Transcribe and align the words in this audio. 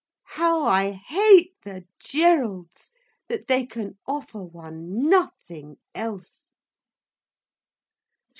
How 0.33 0.63
I 0.65 0.93
hate 0.93 1.53
the 1.61 1.85
Geralds, 1.99 2.89
that 3.27 3.45
they 3.45 3.67
can 3.67 3.99
offer 4.07 4.41
one 4.41 5.07
nothing 5.07 5.77
else. 5.93 6.55